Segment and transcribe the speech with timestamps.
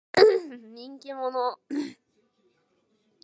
[0.73, 1.59] 人気者。